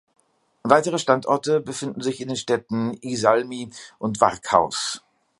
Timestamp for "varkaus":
4.19-5.03